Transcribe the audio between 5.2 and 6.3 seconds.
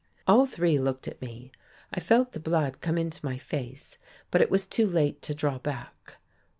to draw back.